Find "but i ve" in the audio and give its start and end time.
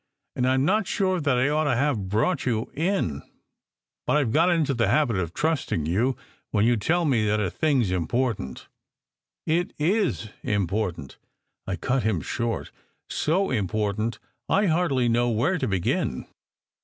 4.07-4.31